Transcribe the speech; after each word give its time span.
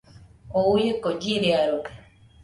Oo 0.57 0.71
uieko 0.75 1.09
chiriarode. 1.21 1.91